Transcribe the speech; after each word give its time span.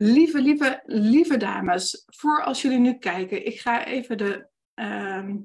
Lieve, 0.00 0.40
lieve, 0.42 0.82
lieve 0.84 1.36
dames, 1.36 2.02
voor 2.06 2.44
als 2.44 2.62
jullie 2.62 2.78
nu 2.78 2.98
kijken, 2.98 3.46
ik 3.46 3.60
ga 3.60 3.84
even 3.84 4.18
de, 4.18 4.48
ehm, 4.74 5.36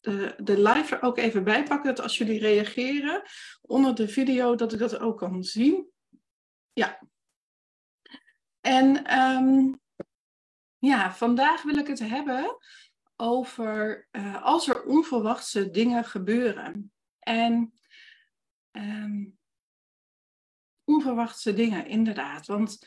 de, 0.00 0.34
de 0.42 0.60
live 0.62 0.96
er 0.96 1.02
ook 1.02 1.18
even 1.18 1.44
bij 1.44 1.62
pakken. 1.62 1.94
Dat 1.94 2.04
als 2.04 2.18
jullie 2.18 2.38
reageren 2.38 3.22
onder 3.62 3.94
de 3.94 4.08
video, 4.08 4.54
dat 4.54 4.72
ik 4.72 4.78
dat 4.78 4.98
ook 4.98 5.18
kan 5.18 5.44
zien. 5.44 5.90
Ja. 6.72 7.00
En 8.60 9.04
ehm, 9.04 9.72
ja, 10.78 11.14
vandaag 11.14 11.62
wil 11.62 11.76
ik 11.76 11.86
het 11.86 11.98
hebben 11.98 12.56
over 13.16 14.08
uh, 14.12 14.42
als 14.42 14.68
er 14.68 14.84
onverwachte 14.84 15.70
dingen 15.70 16.04
gebeuren. 16.04 16.92
En 17.18 17.72
um, 18.72 19.38
onverwachte 20.84 21.54
dingen, 21.54 21.86
inderdaad. 21.86 22.46
Want 22.46 22.78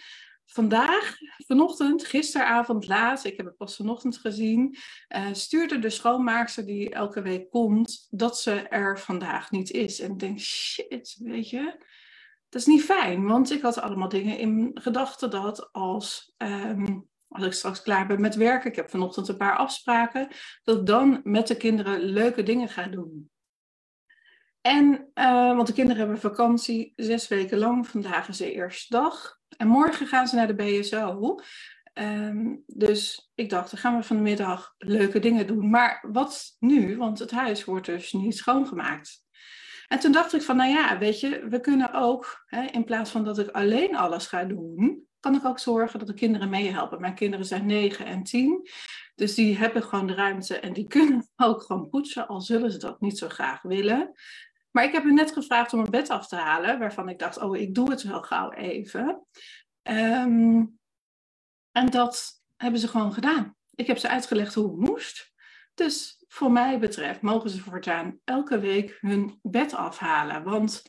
vandaag, 0.52 1.18
vanochtend, 1.48 2.06
gisteravond 2.06 2.88
laat, 2.88 3.24
ik 3.24 3.38
heb 3.38 3.46
het 3.46 3.58
pas 3.58 3.76
vanochtend 3.76 4.18
gezien, 4.18 4.76
uh, 5.16 5.28
stuurde 5.32 5.80
de 5.80 5.90
schoonmaakster 5.90 6.66
die 6.66 6.90
elke 6.90 7.22
week 7.22 7.50
komt, 7.50 8.08
dat 8.10 8.40
ze 8.40 8.52
er 8.52 9.00
vandaag 9.00 9.52
niet 9.52 9.72
is. 9.72 10.00
En 10.00 10.12
ik 10.12 10.20
denk, 10.20 10.40
shit, 10.40 11.16
weet 11.20 11.50
je, 11.50 11.64
dat 12.50 12.62
is 12.62 12.68
niet 12.68 12.84
fijn, 12.84 13.26
want 13.26 13.52
ik 13.52 13.62
had 13.62 13.80
allemaal 13.80 14.10
dingen 14.10 14.38
in 14.38 14.72
gedachten 14.74 15.30
dat 15.30 15.70
als, 15.72 16.34
um, 16.38 17.08
als 17.28 17.46
ik 17.46 17.54
straks 17.54 17.82
klaar 17.82 18.08
ben 18.08 18.22
met 18.22 18.36
werken, 18.36 18.70
ik 18.70 18.76
heb 18.76 18.90
vanochtend 18.90 19.28
een 19.28 19.38
paar 19.38 19.58
afspraken, 19.58 20.28
dat 20.64 20.88
dan 20.88 21.22
met 21.24 21.48
de 21.48 21.58
kinderen 21.58 22.00
leuke 22.00 22.44
dingen 22.44 22.70
ga 22.70 22.88
doen. 22.88 23.30
En, 24.62 25.12
uh, 25.16 25.56
want 25.56 25.68
de 25.68 25.74
kinderen 25.74 25.98
hebben 26.02 26.20
vakantie 26.20 26.94
zes 26.96 27.28
weken 27.28 27.58
lang. 27.58 27.88
Vandaag 27.88 28.28
is 28.28 28.38
de 28.38 28.52
eerste 28.52 28.96
dag. 28.96 29.39
En 29.60 29.68
morgen 29.68 30.08
gaan 30.08 30.28
ze 30.28 30.36
naar 30.36 30.56
de 30.56 30.56
BSO. 30.56 31.36
Um, 31.94 32.64
dus 32.68 33.32
ik 33.36 33.50
dacht, 33.50 33.72
dan 33.72 33.80
gaan 33.80 33.98
we 33.98 34.04
vanmiddag 34.04 34.76
leuke 34.78 35.20
dingen 35.20 35.48
doen. 35.48 35.70
Maar 35.70 36.06
wat 36.12 36.56
nu? 36.60 36.98
Want 36.98 37.20
het 37.20 37.32
huis 37.32 37.66
wordt 37.66 37.86
dus 37.86 38.14
niet 38.14 38.38
schoongemaakt. 38.38 39.24
En 39.88 40.00
toen 40.00 40.12
dacht 40.12 40.34
ik 40.34 40.42
van, 40.42 40.56
nou 40.56 40.70
ja, 40.70 40.98
weet 40.98 41.20
je, 41.20 41.48
we 41.50 41.60
kunnen 41.60 41.94
ook, 41.94 42.44
hè, 42.46 42.62
in 42.62 42.84
plaats 42.84 43.12
van 43.12 43.24
dat 43.24 43.40
ik 43.40 43.50
alleen 43.50 43.96
alles 43.96 44.28
ga 44.28 44.44
doen, 44.44 45.08
kan 45.20 45.36
ik 45.36 45.46
ook 45.46 45.60
zorgen 45.60 46.00
dat 46.00 46.08
de 46.08 46.14
kinderen 46.14 46.50
meehelpen. 46.50 47.02
Mijn 47.02 47.16
kinderen 47.16 47.46
zijn 47.46 47.66
9 47.66 48.06
en 48.06 48.24
10, 48.24 48.70
dus 49.16 49.36
die 49.36 49.58
hebben 49.58 49.84
gewoon 49.84 50.08
de 50.08 50.14
ruimte 50.14 50.60
en 50.60 50.74
die 50.74 50.88
kunnen 50.88 51.30
ook 51.36 51.62
gewoon 51.62 51.90
poetsen, 51.90 52.28
al 52.28 52.42
zullen 52.42 52.72
ze 52.72 52.78
dat 52.78 53.02
niet 53.02 53.18
zo 53.18 53.30
graag 53.30 53.62
willen. 53.62 54.12
Maar 54.72 54.84
ik 54.84 54.92
heb 54.92 55.04
u 55.04 55.14
net 55.14 55.32
gevraagd 55.32 55.74
om 55.74 55.80
een 55.80 55.92
bed 55.92 56.10
af 56.10 56.28
te 56.28 56.36
halen, 56.36 56.80
waarvan 56.80 57.10
ik 57.10 57.20
dacht, 57.20 57.38
oh, 57.38 57.58
ik 57.58 57.76
doe 57.76 57.90
het 57.90 58.04
wel 58.04 58.22
gauw 58.22 58.52
even. 58.52 59.26
Um, 59.84 60.80
en 61.72 61.90
dat 61.90 62.42
hebben 62.58 62.80
ze 62.80 62.88
gewoon 62.88 63.14
gedaan. 63.14 63.56
Ik 63.76 63.88
heb 63.88 63.98
ze 63.98 64.10
uitgelegd 64.10 64.54
hoe 64.54 64.68
het 64.68 64.90
moest. 64.90 65.32
Dus 65.74 66.24
voor 66.28 66.52
mij 66.52 66.80
betreft 66.80 67.22
mogen 67.22 67.50
ze 67.50 67.62
voortaan 67.62 68.20
elke 68.24 68.60
week 68.60 68.98
hun 69.00 69.40
bed 69.42 69.74
afhalen. 69.74 70.44
Want 70.44 70.84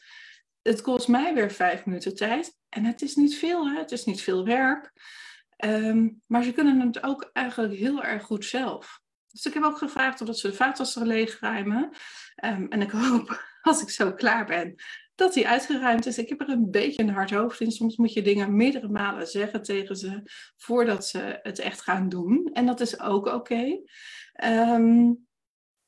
het 0.63 0.81
kost 0.81 1.09
mij 1.09 1.35
weer 1.35 1.51
vijf 1.51 1.87
minuten 1.87 2.15
tijd. 2.15 2.59
En 2.69 2.85
het 2.85 3.03
is 3.03 3.15
niet 3.15 3.39
veel, 3.39 3.69
hè? 3.69 3.79
het 3.79 3.93
is 3.93 4.05
niet 4.05 4.23
veel 4.23 4.45
werk. 4.45 4.93
Um, 5.65 6.23
maar 6.27 6.43
ze 6.43 6.53
kunnen 6.53 6.81
het 6.81 7.03
ook 7.03 7.31
eigenlijk 7.33 7.75
heel 7.75 8.03
erg 8.03 8.23
goed 8.23 8.45
zelf. 8.45 9.01
Dus 9.31 9.45
ik 9.45 9.55
heb 9.55 9.63
ook 9.63 9.79
gevraagd 9.79 10.21
of 10.21 10.37
ze 10.37 10.49
de 10.49 10.55
vaatwasser 10.55 11.07
leegruimen. 11.07 11.91
Um, 12.45 12.69
en 12.69 12.83
ik 12.83 12.91
hoop 12.91 13.50
als 13.69 13.83
ik 13.83 13.91
zo 13.91 14.13
klaar 14.13 14.47
ben, 14.47 14.75
dat 15.15 15.33
die 15.33 15.49
uitgeruimd 15.49 16.07
is. 16.07 16.19
Ik 16.19 16.29
heb 16.29 16.41
er 16.41 16.49
een 16.49 16.71
beetje 16.71 17.03
een 17.03 17.11
hard 17.11 17.31
hoofd 17.31 17.61
in. 17.61 17.71
Soms 17.71 17.97
moet 17.97 18.13
je 18.13 18.23
dingen 18.23 18.57
meerdere 18.57 18.89
malen 18.89 19.27
zeggen 19.27 19.63
tegen 19.63 19.97
ze 19.97 20.23
voordat 20.57 21.07
ze 21.07 21.39
het 21.43 21.59
echt 21.59 21.81
gaan 21.81 22.09
doen. 22.09 22.51
En 22.53 22.67
dat 22.67 22.81
is 22.81 23.01
ook 23.01 23.27
oké. 23.27 23.81
Um, 24.45 25.29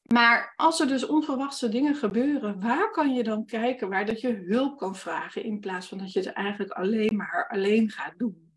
maar 0.02 0.52
als 0.56 0.80
er 0.80 0.88
dus 0.88 1.06
onverwachte 1.06 1.68
dingen 1.68 1.94
gebeuren, 1.94 2.60
waar 2.60 2.90
kan 2.90 3.14
je 3.14 3.22
dan 3.22 3.46
kijken 3.46 3.88
waar 3.88 4.06
dat 4.06 4.20
je 4.20 4.44
hulp 4.46 4.78
kan 4.78 4.96
vragen 4.96 5.44
in 5.44 5.60
plaats 5.60 5.86
van 5.86 5.98
dat 5.98 6.12
je 6.12 6.18
het 6.18 6.32
eigenlijk 6.32 6.70
alleen 6.70 7.16
maar 7.16 7.48
alleen 7.48 7.90
gaat 7.90 8.18
doen? 8.18 8.50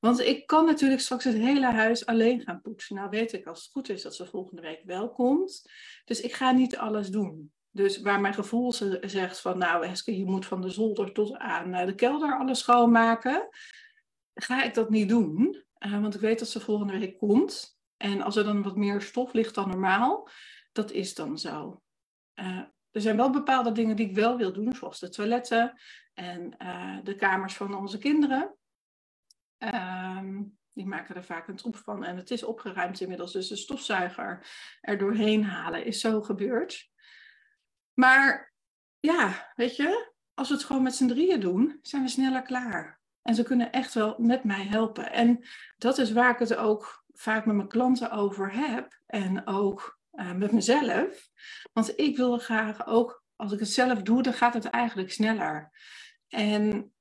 Want 0.00 0.20
ik 0.20 0.46
kan 0.46 0.64
natuurlijk 0.64 1.00
straks 1.00 1.24
het 1.24 1.34
hele 1.34 1.66
huis 1.66 2.06
alleen 2.06 2.40
gaan 2.40 2.60
poetsen. 2.60 2.96
Nou 2.96 3.10
weet 3.10 3.32
ik 3.32 3.46
als 3.46 3.62
het 3.62 3.72
goed 3.72 3.88
is 3.88 4.02
dat 4.02 4.14
ze 4.14 4.26
volgende 4.26 4.62
week 4.62 4.82
wel 4.84 5.12
komt. 5.12 5.70
Dus 6.04 6.20
ik 6.20 6.32
ga 6.32 6.52
niet 6.52 6.76
alles 6.76 7.08
doen. 7.08 7.52
Dus 7.74 8.00
waar 8.00 8.20
mijn 8.20 8.34
gevoel 8.34 8.72
zegt 9.00 9.40
van 9.40 9.58
nou 9.58 9.84
Eske, 9.84 10.18
je 10.18 10.24
moet 10.24 10.46
van 10.46 10.60
de 10.60 10.70
zolder 10.70 11.12
tot 11.12 11.36
aan 11.36 11.86
de 11.86 11.94
kelder 11.94 12.38
alles 12.38 12.58
schoonmaken. 12.58 13.48
Ga 14.34 14.62
ik 14.62 14.74
dat 14.74 14.90
niet 14.90 15.08
doen. 15.08 15.64
Uh, 15.78 16.00
want 16.00 16.14
ik 16.14 16.20
weet 16.20 16.38
dat 16.38 16.48
ze 16.48 16.60
volgende 16.60 16.98
week 16.98 17.18
komt. 17.18 17.78
En 17.96 18.22
als 18.22 18.36
er 18.36 18.44
dan 18.44 18.62
wat 18.62 18.76
meer 18.76 19.00
stof 19.00 19.32
ligt 19.32 19.54
dan 19.54 19.68
normaal, 19.68 20.28
dat 20.72 20.90
is 20.90 21.14
dan 21.14 21.38
zo. 21.38 21.82
Uh, 22.34 22.62
er 22.90 23.00
zijn 23.00 23.16
wel 23.16 23.30
bepaalde 23.30 23.72
dingen 23.72 23.96
die 23.96 24.08
ik 24.08 24.14
wel 24.14 24.36
wil 24.36 24.52
doen, 24.52 24.72
zoals 24.72 24.98
de 24.98 25.08
toiletten 25.08 25.80
en 26.14 26.50
de 27.02 27.14
kamers 27.14 27.54
van 27.54 27.74
onze 27.74 27.98
kinderen. 27.98 28.56
Um, 29.58 30.58
die 30.72 30.86
maken 30.86 31.14
er 31.14 31.24
vaak 31.24 31.48
een 31.48 31.56
troep 31.56 31.76
van 31.76 32.04
en 32.04 32.16
het 32.16 32.30
is 32.30 32.44
opgeruimd 32.44 33.00
inmiddels. 33.00 33.32
Dus 33.32 33.48
de 33.48 33.56
stofzuiger 33.56 34.46
er 34.80 34.98
doorheen 34.98 35.44
halen 35.44 35.84
is 35.84 36.00
zo 36.00 36.22
gebeurd. 36.22 36.92
Maar 37.94 38.52
ja, 39.00 39.52
weet 39.54 39.76
je, 39.76 40.12
als 40.34 40.48
we 40.48 40.54
het 40.54 40.64
gewoon 40.64 40.82
met 40.82 40.94
z'n 40.94 41.06
drieën 41.06 41.40
doen, 41.40 41.78
zijn 41.82 42.02
we 42.02 42.08
sneller 42.08 42.42
klaar. 42.42 43.00
En 43.22 43.34
ze 43.34 43.42
kunnen 43.42 43.72
echt 43.72 43.94
wel 43.94 44.14
met 44.18 44.44
mij 44.44 44.66
helpen. 44.66 45.12
En 45.12 45.44
dat 45.76 45.98
is 45.98 46.12
waar 46.12 46.30
ik 46.30 46.38
het 46.38 46.56
ook 46.56 47.04
vaak 47.12 47.46
met 47.46 47.56
mijn 47.56 47.68
klanten 47.68 48.10
over 48.10 48.52
heb. 48.52 49.00
En 49.06 49.46
ook 49.46 49.98
uh, 50.12 50.32
met 50.32 50.52
mezelf. 50.52 51.28
Want 51.72 51.98
ik 51.98 52.16
wil 52.16 52.38
graag 52.38 52.86
ook, 52.86 53.24
als 53.36 53.52
ik 53.52 53.58
het 53.58 53.68
zelf 53.68 54.02
doe, 54.02 54.22
dan 54.22 54.32
gaat 54.32 54.54
het 54.54 54.64
eigenlijk 54.64 55.12
sneller. 55.12 55.70
En 56.28 56.93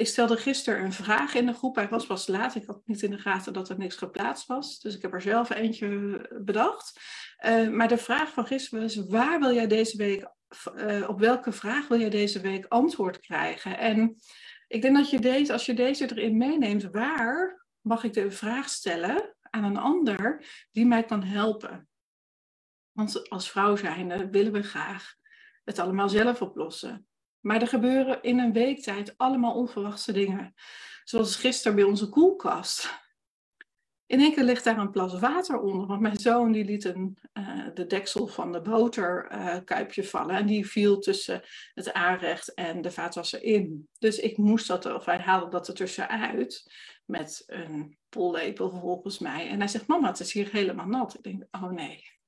ik 0.00 0.06
stelde 0.06 0.36
gisteren 0.36 0.84
een 0.84 0.92
vraag 0.92 1.34
in 1.34 1.46
de 1.46 1.52
groep. 1.52 1.76
Hij 1.76 1.88
was 1.88 2.06
pas 2.06 2.26
laat. 2.26 2.54
Ik 2.54 2.66
had 2.66 2.80
niet 2.84 3.02
in 3.02 3.10
de 3.10 3.18
gaten 3.18 3.52
dat 3.52 3.68
er 3.68 3.78
niks 3.78 3.96
geplaatst 3.96 4.46
was. 4.46 4.80
Dus 4.80 4.96
ik 4.96 5.02
heb 5.02 5.12
er 5.12 5.22
zelf 5.22 5.50
eentje 5.50 6.20
bedacht. 6.44 7.00
Uh, 7.46 7.68
maar 7.68 7.88
de 7.88 7.98
vraag 7.98 8.32
van 8.32 8.46
gisteren 8.46 8.82
was: 8.82 8.96
waar 8.96 9.40
wil 9.40 9.54
jij 9.54 9.66
deze 9.66 9.96
week, 9.96 10.28
uh, 10.76 11.08
op 11.08 11.18
welke 11.18 11.52
vraag 11.52 11.88
wil 11.88 11.98
jij 11.98 12.10
deze 12.10 12.40
week 12.40 12.66
antwoord 12.66 13.20
krijgen? 13.20 13.78
En 13.78 14.16
ik 14.68 14.82
denk 14.82 14.96
dat 14.96 15.10
je 15.10 15.20
deze, 15.20 15.52
als 15.52 15.66
je 15.66 15.74
deze 15.74 16.10
erin 16.10 16.36
meeneemt, 16.36 16.82
waar 16.82 17.66
mag 17.80 18.04
ik 18.04 18.12
de 18.12 18.30
vraag 18.30 18.68
stellen 18.68 19.36
aan 19.40 19.64
een 19.64 19.78
ander 19.78 20.44
die 20.72 20.86
mij 20.86 21.04
kan 21.04 21.22
helpen? 21.22 21.88
Want 22.92 23.30
als 23.30 23.50
vrouw 23.50 23.76
zijnde 23.76 24.30
willen 24.30 24.52
we 24.52 24.62
graag 24.62 25.14
het 25.64 25.78
allemaal 25.78 26.08
zelf 26.08 26.42
oplossen. 26.42 27.08
Maar 27.40 27.60
er 27.60 27.68
gebeuren 27.68 28.22
in 28.22 28.38
een 28.38 28.52
week 28.52 28.82
tijd 28.82 29.14
allemaal 29.16 29.54
onverwachte 29.54 30.12
dingen. 30.12 30.54
Zoals 31.04 31.36
gisteren 31.36 31.76
bij 31.76 31.84
onze 31.84 32.08
koelkast. 32.08 32.98
In 34.06 34.20
één 34.20 34.34
keer 34.34 34.44
ligt 34.44 34.64
daar 34.64 34.78
een 34.78 34.90
plas 34.90 35.18
water 35.18 35.60
onder. 35.60 35.86
Want 35.86 36.00
mijn 36.00 36.18
zoon 36.18 36.52
die 36.52 36.64
liet 36.64 36.84
een, 36.84 37.18
uh, 37.32 37.66
de 37.74 37.86
deksel 37.86 38.26
van 38.26 38.52
de 38.52 38.60
boterkuipje 38.60 40.02
uh, 40.02 40.08
vallen. 40.08 40.36
En 40.36 40.46
die 40.46 40.66
viel 40.66 40.98
tussen 40.98 41.42
het 41.74 41.92
aanrecht 41.92 42.54
en 42.54 42.80
de 42.82 42.90
vaatwasser 42.90 43.42
in. 43.42 43.88
Dus 43.98 44.18
ik 44.18 44.36
moest 44.36 44.66
dat, 44.66 44.86
of 44.86 45.04
hij 45.04 45.18
haalde 45.18 45.50
dat 45.50 45.68
er 45.68 45.74
tussenuit. 45.74 46.72
Met 47.04 47.42
een 47.46 47.98
pollepel 48.08 48.70
volgens 48.70 49.18
mij. 49.18 49.48
En 49.48 49.58
hij 49.58 49.68
zegt, 49.68 49.86
mama 49.86 50.08
het 50.08 50.20
is 50.20 50.32
hier 50.32 50.48
helemaal 50.52 50.86
nat. 50.86 51.14
Ik 51.14 51.22
denk, 51.22 51.44
oh 51.50 51.70
nee. 51.70 52.19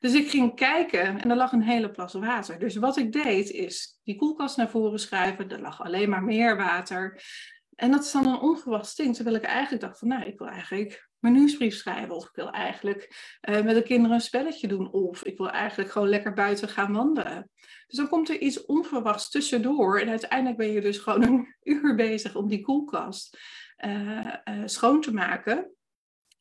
Dus 0.00 0.14
ik 0.14 0.30
ging 0.30 0.54
kijken 0.54 1.20
en 1.20 1.30
er 1.30 1.36
lag 1.36 1.52
een 1.52 1.62
hele 1.62 1.90
plas 1.90 2.12
water. 2.12 2.58
Dus 2.58 2.76
wat 2.76 2.96
ik 2.96 3.12
deed 3.12 3.50
is 3.50 4.00
die 4.02 4.16
koelkast 4.16 4.56
naar 4.56 4.70
voren 4.70 4.98
schuiven. 4.98 5.50
Er 5.50 5.60
lag 5.60 5.82
alleen 5.82 6.08
maar 6.08 6.22
meer 6.22 6.56
water. 6.56 7.22
En 7.74 7.90
dat 7.90 8.04
is 8.04 8.12
dan 8.12 8.26
een 8.26 8.40
onverwacht 8.40 8.96
ding. 8.96 9.14
Terwijl 9.14 9.36
ik 9.36 9.42
eigenlijk 9.42 9.82
dacht 9.82 9.98
van 9.98 10.08
nou, 10.08 10.24
ik 10.24 10.38
wil 10.38 10.48
eigenlijk 10.48 11.08
mijn 11.18 11.34
nieuwsbrief 11.34 11.74
schrijven. 11.74 12.14
Of 12.14 12.24
ik 12.24 12.34
wil 12.34 12.50
eigenlijk 12.50 13.36
uh, 13.48 13.62
met 13.62 13.74
de 13.74 13.82
kinderen 13.82 14.16
een 14.16 14.22
spelletje 14.22 14.68
doen. 14.68 14.92
Of 14.92 15.24
ik 15.24 15.36
wil 15.36 15.50
eigenlijk 15.50 15.90
gewoon 15.90 16.08
lekker 16.08 16.32
buiten 16.32 16.68
gaan 16.68 16.92
wandelen. 16.92 17.50
Dus 17.86 17.98
dan 17.98 18.08
komt 18.08 18.28
er 18.28 18.40
iets 18.40 18.64
onverwachts 18.64 19.30
tussendoor. 19.30 20.00
En 20.00 20.08
uiteindelijk 20.08 20.56
ben 20.56 20.72
je 20.72 20.80
dus 20.80 20.98
gewoon 20.98 21.22
een 21.22 21.54
uur 21.74 21.94
bezig 21.94 22.34
om 22.34 22.48
die 22.48 22.62
koelkast 22.62 23.38
uh, 23.84 24.34
uh, 24.44 24.62
schoon 24.64 25.00
te 25.00 25.12
maken 25.12 25.76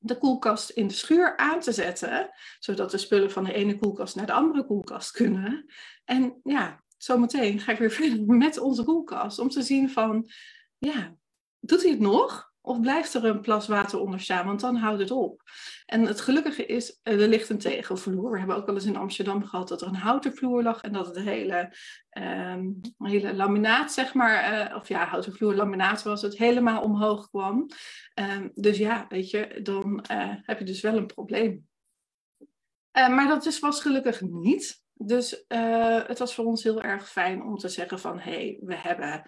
de 0.05 0.17
koelkast 0.17 0.69
in 0.69 0.87
de 0.87 0.93
schuur 0.93 1.37
aan 1.37 1.59
te 1.59 1.71
zetten, 1.71 2.29
zodat 2.59 2.91
de 2.91 2.97
spullen 2.97 3.31
van 3.31 3.43
de 3.43 3.53
ene 3.53 3.77
koelkast 3.77 4.15
naar 4.15 4.25
de 4.25 4.33
andere 4.33 4.65
koelkast 4.65 5.11
kunnen. 5.11 5.65
En 6.03 6.39
ja, 6.43 6.83
zometeen 6.97 7.59
ga 7.59 7.71
ik 7.71 7.77
weer 7.77 7.91
verder 8.01 8.25
met 8.25 8.57
onze 8.59 8.83
koelkast 8.83 9.39
om 9.39 9.49
te 9.49 9.61
zien 9.61 9.89
van, 9.89 10.29
ja, 10.77 11.15
doet 11.59 11.81
hij 11.81 11.91
het 11.91 11.99
nog? 11.99 12.53
Of 12.65 12.79
blijft 12.79 13.13
er 13.13 13.25
een 13.25 13.41
plas 13.41 13.67
water 13.67 13.99
onder 13.99 14.19
staan, 14.19 14.45
want 14.45 14.59
dan 14.59 14.75
houdt 14.75 14.99
het 14.99 15.11
op. 15.11 15.41
En 15.85 16.05
het 16.05 16.21
gelukkige 16.21 16.65
is, 16.65 16.99
er 17.03 17.27
ligt 17.27 17.49
een 17.49 17.57
tegelvloer. 17.57 18.31
We 18.31 18.37
hebben 18.37 18.55
ook 18.55 18.65
wel 18.65 18.75
eens 18.75 18.85
in 18.85 18.95
Amsterdam 18.95 19.45
gehad 19.45 19.67
dat 19.67 19.81
er 19.81 19.87
een 19.87 19.95
houten 19.95 20.33
vloer 20.33 20.63
lag 20.63 20.81
en 20.81 20.93
dat 20.93 21.05
het 21.05 21.19
hele, 21.19 21.75
ehm, 22.09 22.63
hele 22.97 23.33
laminaat, 23.33 23.91
zeg 23.91 24.13
maar, 24.13 24.69
uh, 24.69 24.75
of 24.75 24.87
ja, 24.87 25.05
houten 25.05 25.33
vloer 25.33 25.55
laminaat 25.55 26.03
was, 26.03 26.21
het 26.21 26.37
helemaal 26.37 26.81
omhoog 26.81 27.29
kwam. 27.29 27.69
Um, 28.19 28.51
dus 28.53 28.77
ja, 28.77 29.05
weet 29.09 29.29
je, 29.29 29.59
dan 29.63 30.05
uh, 30.11 30.33
heb 30.41 30.59
je 30.59 30.65
dus 30.65 30.81
wel 30.81 30.97
een 30.97 31.05
probleem. 31.05 31.67
Maar 32.91 33.27
dat 33.27 33.45
is, 33.45 33.59
was 33.59 33.81
gelukkig 33.81 34.21
niet. 34.21 34.83
Dus 34.93 35.45
het 36.07 36.19
was 36.19 36.35
voor 36.35 36.45
ons 36.45 36.63
heel 36.63 36.81
erg 36.81 37.09
fijn 37.09 37.43
om 37.43 37.57
te 37.57 37.69
zeggen 37.69 37.99
van, 37.99 38.19
hé, 38.19 38.31
hey, 38.31 38.59
we 38.61 38.75
hebben 38.75 39.23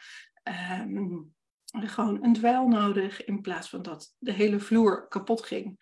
um, 0.83 1.35
gewoon 1.85 2.23
een 2.23 2.33
dweil 2.33 2.67
nodig 2.67 3.25
in 3.25 3.41
plaats 3.41 3.69
van 3.69 3.81
dat 3.81 4.15
de 4.19 4.31
hele 4.31 4.59
vloer 4.59 5.07
kapot 5.07 5.45
ging. 5.45 5.79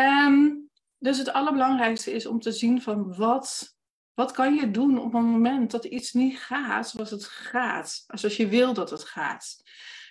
Um, 0.00 0.68
dus 0.98 1.18
het 1.18 1.32
allerbelangrijkste 1.32 2.12
is 2.12 2.26
om 2.26 2.40
te 2.40 2.52
zien 2.52 2.82
van 2.82 3.16
wat, 3.16 3.76
wat 4.14 4.32
kan 4.32 4.54
je 4.54 4.70
doen 4.70 4.98
op 4.98 5.12
het 5.12 5.22
moment 5.22 5.70
dat 5.70 5.84
iets 5.84 6.12
niet 6.12 6.38
gaat 6.38 6.88
zoals 6.88 7.10
het 7.10 7.24
gaat. 7.24 8.04
Als 8.06 8.36
je 8.36 8.48
wil 8.48 8.74
dat 8.74 8.90
het 8.90 9.04
gaat. 9.04 9.62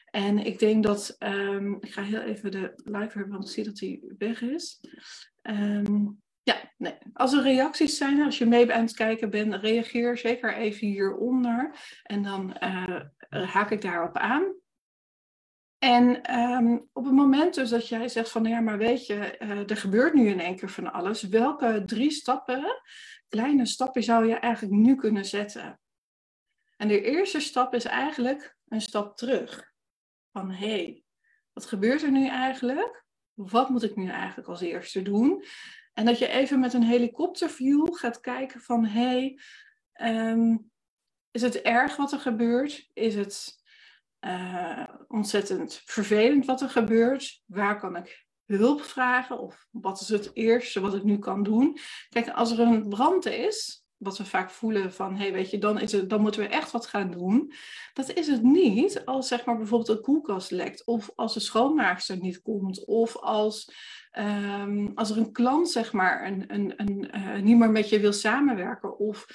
En 0.05 0.37
ik 0.37 0.59
denk 0.59 0.83
dat, 0.83 1.15
um, 1.19 1.77
ik 1.79 1.93
ga 1.93 2.01
heel 2.01 2.21
even 2.21 2.51
de 2.51 2.73
live 2.75 3.17
hebben, 3.17 3.29
want 3.29 3.43
ik 3.43 3.51
zie 3.51 3.63
dat 3.63 3.79
hij 3.79 4.01
weg 4.17 4.41
is. 4.41 4.79
Um, 5.43 6.21
ja, 6.43 6.55
nee. 6.77 6.97
Als 7.13 7.33
er 7.33 7.41
reacties 7.41 7.97
zijn, 7.97 8.21
als 8.21 8.37
je 8.37 8.45
mee 8.45 8.73
aan 8.73 8.81
het 8.81 8.93
kijken 8.93 9.29
bent, 9.29 9.53
reageer 9.53 10.17
zeker 10.17 10.55
even 10.55 10.87
hieronder. 10.87 11.75
En 12.03 12.23
dan 12.23 12.57
uh, 12.63 13.01
haak 13.29 13.71
ik 13.71 13.81
daarop 13.81 14.17
aan. 14.17 14.53
En 15.79 16.35
um, 16.39 16.89
op 16.93 17.05
het 17.05 17.13
moment 17.13 17.53
dus 17.53 17.69
dat 17.69 17.87
jij 17.87 18.07
zegt 18.07 18.29
van 18.29 18.43
ja, 18.43 18.59
maar 18.59 18.77
weet 18.77 19.05
je, 19.05 19.35
uh, 19.39 19.69
er 19.69 19.77
gebeurt 19.77 20.13
nu 20.13 20.27
in 20.27 20.39
één 20.39 20.55
keer 20.55 20.69
van 20.69 20.91
alles. 20.91 21.23
Welke 21.23 21.83
drie 21.85 22.11
stappen, 22.11 22.81
kleine 23.27 23.65
stappen 23.65 24.03
zou 24.03 24.27
je 24.27 24.35
eigenlijk 24.35 24.75
nu 24.75 24.95
kunnen 24.95 25.25
zetten? 25.25 25.79
En 26.77 26.87
de 26.87 27.01
eerste 27.01 27.39
stap 27.39 27.73
is 27.73 27.85
eigenlijk 27.85 28.57
een 28.67 28.81
stap 28.81 29.17
terug. 29.17 29.71
Van 30.31 30.51
hé, 30.51 30.67
hey, 30.67 31.03
wat 31.53 31.65
gebeurt 31.65 32.03
er 32.03 32.11
nu 32.11 32.27
eigenlijk? 32.27 33.05
Wat 33.33 33.69
moet 33.69 33.83
ik 33.83 33.95
nu 33.95 34.09
eigenlijk 34.09 34.47
als 34.47 34.61
eerste 34.61 35.01
doen? 35.01 35.43
En 35.93 36.05
dat 36.05 36.19
je 36.19 36.27
even 36.27 36.59
met 36.59 36.73
een 36.73 36.83
helikopterview 36.83 37.95
gaat 37.95 38.19
kijken 38.19 38.61
van 38.61 38.85
hé, 38.85 39.37
hey, 39.93 40.29
um, 40.31 40.71
is 41.31 41.41
het 41.41 41.61
erg 41.61 41.95
wat 41.95 42.11
er 42.11 42.19
gebeurt? 42.19 42.89
Is 42.93 43.15
het 43.15 43.58
uh, 44.25 44.83
ontzettend 45.07 45.81
vervelend 45.85 46.45
wat 46.45 46.61
er 46.61 46.69
gebeurt. 46.69 47.41
Waar 47.45 47.79
kan 47.79 47.95
ik 47.95 48.25
hulp 48.45 48.81
vragen? 48.81 49.39
Of 49.39 49.67
wat 49.71 50.01
is 50.01 50.09
het 50.09 50.31
eerste 50.33 50.79
wat 50.79 50.95
ik 50.95 51.03
nu 51.03 51.17
kan 51.17 51.43
doen? 51.43 51.77
Kijk, 52.09 52.29
als 52.29 52.51
er 52.51 52.59
een 52.59 52.89
brand 52.89 53.25
is, 53.25 53.83
wat 53.99 54.17
we 54.17 54.25
vaak 54.25 54.49
voelen 54.49 54.93
van, 54.93 55.15
hey, 55.15 55.33
weet 55.33 55.49
je, 55.49 55.57
dan, 55.57 55.79
is 55.79 55.91
het, 55.91 56.09
dan 56.09 56.21
moeten 56.21 56.41
we 56.41 56.47
echt 56.47 56.71
wat 56.71 56.85
gaan 56.85 57.11
doen. 57.11 57.53
Dat 57.93 58.13
is 58.13 58.27
het 58.27 58.43
niet 58.43 59.05
als, 59.05 59.27
zeg 59.27 59.45
maar, 59.45 59.57
bijvoorbeeld 59.57 59.97
een 59.97 60.03
koelkast 60.03 60.51
lekt, 60.51 60.85
of 60.85 61.11
als 61.15 61.33
de 61.33 61.39
schoonmaakster 61.39 62.17
niet 62.17 62.41
komt, 62.41 62.85
of 62.85 63.17
als, 63.17 63.71
um, 64.17 64.91
als 64.95 65.09
er 65.09 65.17
een 65.17 65.31
klant, 65.31 65.69
zeg 65.69 65.93
maar, 65.93 66.25
een, 66.27 66.43
een, 66.47 66.73
een, 66.75 67.09
uh, 67.15 67.41
niet 67.41 67.57
meer 67.57 67.71
met 67.71 67.89
je 67.89 67.99
wil 67.99 68.13
samenwerken, 68.13 68.97
of 68.97 69.25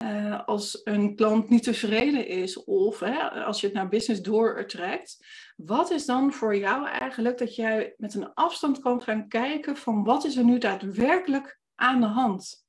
uh, 0.00 0.46
als 0.46 0.80
een 0.84 1.16
klant 1.16 1.48
niet 1.48 1.62
tevreden 1.62 2.26
is 2.26 2.64
of 2.64 3.00
hè, 3.00 3.30
als 3.30 3.60
je 3.60 3.66
het 3.66 3.76
naar 3.76 3.88
business 3.88 4.22
doortrekt, 4.22 5.26
wat 5.56 5.90
is 5.90 6.06
dan 6.06 6.32
voor 6.32 6.56
jou 6.56 6.86
eigenlijk 6.86 7.38
dat 7.38 7.54
jij 7.54 7.94
met 7.96 8.14
een 8.14 8.34
afstand 8.34 8.78
kan 8.78 9.02
gaan 9.02 9.28
kijken 9.28 9.76
van 9.76 10.04
wat 10.04 10.24
is 10.24 10.36
er 10.36 10.44
nu 10.44 10.58
daadwerkelijk 10.58 11.60
aan 11.74 12.00
de 12.00 12.06
hand? 12.06 12.66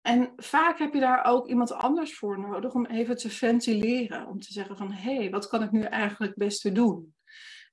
En 0.00 0.32
vaak 0.36 0.78
heb 0.78 0.94
je 0.94 1.00
daar 1.00 1.24
ook 1.24 1.48
iemand 1.48 1.72
anders 1.72 2.18
voor 2.18 2.40
nodig 2.40 2.74
om 2.74 2.86
even 2.86 3.16
te 3.16 3.30
ventileren, 3.30 4.26
om 4.26 4.40
te 4.40 4.52
zeggen 4.52 4.76
van 4.76 4.92
hé, 4.92 5.16
hey, 5.16 5.30
wat 5.30 5.48
kan 5.48 5.62
ik 5.62 5.70
nu 5.70 5.82
eigenlijk 5.82 6.34
beste 6.34 6.72
doen? 6.72 7.14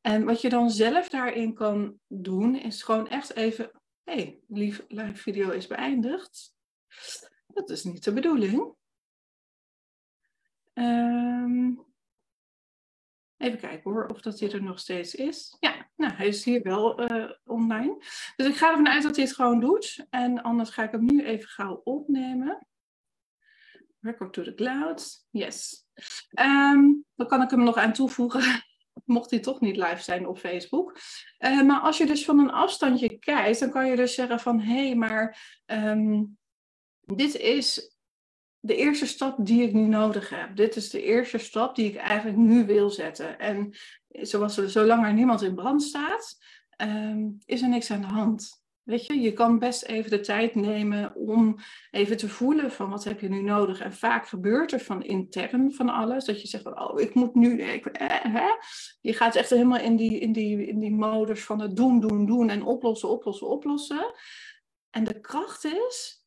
En 0.01 0.25
wat 0.25 0.41
je 0.41 0.49
dan 0.49 0.69
zelf 0.69 1.09
daarin 1.09 1.53
kan 1.53 1.99
doen, 2.07 2.55
is 2.55 2.83
gewoon 2.83 3.07
echt 3.07 3.35
even, 3.35 3.71
hé, 4.03 4.13
hey, 4.13 4.39
lieve 4.47 4.85
live 4.87 5.15
video 5.15 5.49
is 5.49 5.67
beëindigd. 5.67 6.53
Dat 7.53 7.69
is 7.69 7.83
niet 7.83 8.03
de 8.03 8.13
bedoeling. 8.13 8.75
Um, 10.73 11.85
even 13.37 13.59
kijken 13.59 13.91
hoor, 13.91 14.05
of 14.05 14.21
dat 14.21 14.39
hij 14.39 14.51
er 14.51 14.63
nog 14.63 14.79
steeds 14.79 15.15
is. 15.15 15.57
Ja, 15.59 15.89
nou, 15.95 16.13
hij 16.13 16.27
is 16.27 16.43
hier 16.43 16.61
wel 16.61 17.11
uh, 17.11 17.31
online. 17.43 18.03
Dus 18.35 18.47
ik 18.47 18.55
ga 18.55 18.69
ervan 18.69 18.87
uit 18.87 19.03
dat 19.03 19.15
hij 19.15 19.25
het 19.25 19.35
gewoon 19.35 19.59
doet. 19.59 20.05
En 20.09 20.41
anders 20.41 20.69
ga 20.69 20.83
ik 20.83 20.91
hem 20.91 21.05
nu 21.05 21.23
even 21.23 21.49
gauw 21.49 21.81
opnemen. 21.83 22.67
Record 23.99 24.33
to 24.33 24.43
the 24.43 24.53
cloud. 24.53 25.25
Yes. 25.29 25.85
Um, 26.39 27.05
dan 27.15 27.27
kan 27.27 27.41
ik 27.41 27.49
hem 27.49 27.63
nog 27.63 27.77
aan 27.77 27.93
toevoegen. 27.93 28.63
Mocht 29.05 29.29
hij 29.29 29.39
toch 29.39 29.59
niet 29.59 29.77
live 29.77 30.01
zijn 30.01 30.27
op 30.27 30.37
Facebook. 30.37 30.97
Uh, 31.39 31.61
maar 31.61 31.79
als 31.79 31.97
je 31.97 32.05
dus 32.05 32.25
van 32.25 32.39
een 32.39 32.51
afstandje 32.51 33.19
kijkt, 33.19 33.59
dan 33.59 33.71
kan 33.71 33.87
je 33.87 33.95
dus 33.95 34.13
zeggen 34.13 34.39
van 34.39 34.59
hé, 34.59 34.85
hey, 34.85 34.95
maar 34.95 35.59
um, 35.65 36.37
dit 37.17 37.35
is 37.35 37.95
de 38.59 38.75
eerste 38.75 39.05
stap 39.05 39.45
die 39.45 39.63
ik 39.63 39.73
nu 39.73 39.81
nodig 39.81 40.29
heb. 40.29 40.55
Dit 40.55 40.75
is 40.75 40.89
de 40.89 41.03
eerste 41.03 41.37
stap 41.37 41.75
die 41.75 41.89
ik 41.89 41.95
eigenlijk 41.95 42.37
nu 42.37 42.65
wil 42.65 42.89
zetten. 42.89 43.39
En 43.39 43.73
zoals 44.09 44.57
er, 44.57 44.69
zolang 44.69 45.05
er 45.05 45.13
niemand 45.13 45.41
in 45.41 45.55
brand 45.55 45.83
staat, 45.83 46.37
um, 46.77 47.37
is 47.45 47.61
er 47.61 47.69
niks 47.69 47.91
aan 47.91 48.01
de 48.01 48.07
hand. 48.07 48.61
Weet 48.83 49.05
je, 49.05 49.19
je 49.19 49.33
kan 49.33 49.59
best 49.59 49.83
even 49.83 50.09
de 50.09 50.19
tijd 50.19 50.55
nemen 50.55 51.15
om 51.15 51.57
even 51.91 52.17
te 52.17 52.29
voelen 52.29 52.71
van 52.71 52.89
wat 52.89 53.03
heb 53.03 53.19
je 53.19 53.29
nu 53.29 53.41
nodig. 53.41 53.79
En 53.79 53.93
vaak 53.93 54.27
gebeurt 54.27 54.71
er 54.71 54.79
van 54.79 55.03
intern 55.03 55.73
van 55.73 55.89
alles. 55.89 56.25
Dat 56.25 56.41
je 56.41 56.47
zegt 56.47 56.63
van, 56.63 56.81
oh, 56.81 56.99
ik 56.99 57.13
moet 57.13 57.35
nu... 57.35 57.59
Eh, 57.59 57.81
hè? 58.09 58.49
Je 59.01 59.13
gaat 59.13 59.35
echt 59.35 59.49
helemaal 59.49 59.79
in 59.79 59.95
die, 59.95 60.19
in, 60.19 60.31
die, 60.31 60.67
in 60.67 60.79
die 60.79 60.91
modus 60.91 61.43
van 61.43 61.59
het 61.61 61.75
doen, 61.75 61.99
doen, 61.99 62.25
doen 62.25 62.49
en 62.49 62.63
oplossen, 62.63 63.09
oplossen, 63.09 63.47
oplossen. 63.47 64.13
En 64.89 65.03
de 65.03 65.19
kracht 65.19 65.65
is 65.65 66.20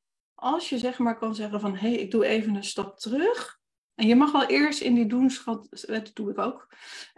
als 0.44 0.68
je 0.68 0.78
zeg 0.78 0.98
maar 0.98 1.18
kan 1.18 1.34
zeggen 1.34 1.60
van 1.60 1.76
hé, 1.76 1.88
hey, 1.88 1.98
ik 1.98 2.10
doe 2.10 2.26
even 2.26 2.54
een 2.54 2.64
stap 2.64 2.98
terug. 2.98 3.58
En 3.94 4.06
je 4.06 4.16
mag 4.16 4.32
wel 4.32 4.46
eerst 4.46 4.80
in 4.80 4.94
die 4.94 5.06
doenschat, 5.06 5.84
dat 5.86 6.10
doe 6.14 6.30
ik 6.30 6.38
ook, 6.38 6.68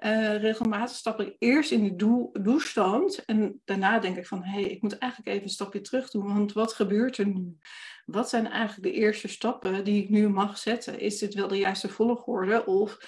uh, 0.04 0.40
regelmatig 0.40 0.96
stap 0.96 1.20
ik 1.20 1.36
eerst 1.38 1.70
in 1.70 1.82
die 1.82 1.96
doe, 1.96 2.40
doestand. 2.40 3.24
En 3.24 3.60
daarna 3.64 3.98
denk 3.98 4.16
ik 4.16 4.26
van 4.26 4.44
hé, 4.44 4.60
hey, 4.60 4.70
ik 4.70 4.82
moet 4.82 4.98
eigenlijk 4.98 5.30
even 5.30 5.42
een 5.42 5.52
stapje 5.52 5.80
terug 5.80 6.10
doen. 6.10 6.34
Want 6.34 6.52
wat 6.52 6.72
gebeurt 6.72 7.16
er 7.16 7.26
nu? 7.26 7.56
Wat 8.04 8.28
zijn 8.28 8.46
eigenlijk 8.46 8.82
de 8.82 9.00
eerste 9.00 9.28
stappen 9.28 9.84
die 9.84 10.02
ik 10.02 10.08
nu 10.08 10.28
mag 10.28 10.58
zetten? 10.58 11.00
Is 11.00 11.18
dit 11.18 11.34
wel 11.34 11.48
de 11.48 11.58
juiste 11.58 11.88
volgorde? 11.88 12.66
Of 12.66 12.98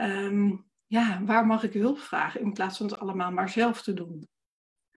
um, 0.00 0.66
ja, 0.86 1.22
waar 1.24 1.46
mag 1.46 1.62
ik 1.62 1.72
hulp 1.72 1.98
vragen 1.98 2.40
in 2.40 2.52
plaats 2.52 2.76
van 2.76 2.86
het 2.86 2.98
allemaal 2.98 3.30
maar 3.30 3.48
zelf 3.48 3.82
te 3.82 3.94
doen? 3.94 4.28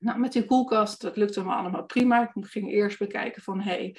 Nou, 0.02 0.20
met 0.20 0.34
die 0.34 0.46
koelkast, 0.46 1.02
dat 1.02 1.16
lukte 1.16 1.44
me 1.44 1.54
allemaal 1.54 1.86
prima. 1.86 2.22
Ik 2.34 2.46
ging 2.46 2.72
eerst 2.72 3.00
bekijken 3.00 3.42
van, 3.42 3.62
hé, 3.62 3.72
hey, 3.72 3.96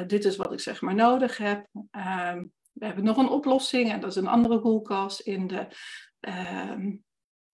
uh, 0.00 0.06
dit 0.06 0.24
is 0.24 0.36
wat 0.36 0.52
ik 0.52 0.60
zeg 0.60 0.80
maar 0.80 0.94
nodig 0.94 1.36
heb. 1.36 1.66
Uh, 1.72 2.34
we 2.72 2.84
hebben 2.84 3.04
nog 3.04 3.16
een 3.16 3.28
oplossing 3.28 3.92
en 3.92 4.00
dat 4.00 4.10
is 4.10 4.16
een 4.16 4.26
andere 4.26 4.60
koelkast 4.60 5.20
in 5.20 5.46
de, 5.46 5.66
uh, 6.20 6.76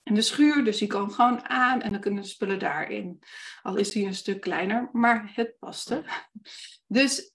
in 0.02 0.14
de 0.14 0.22
schuur. 0.22 0.64
Dus 0.64 0.78
die 0.78 0.88
kan 0.88 1.10
gewoon 1.10 1.48
aan 1.48 1.82
en 1.82 1.90
dan 1.90 2.00
kunnen 2.00 2.22
de 2.22 2.28
spullen 2.28 2.58
daarin. 2.58 3.22
Al 3.62 3.76
is 3.76 3.90
die 3.90 4.06
een 4.06 4.14
stuk 4.14 4.40
kleiner, 4.40 4.88
maar 4.92 5.32
het 5.34 5.58
paste. 5.58 6.04
Dus 6.86 7.34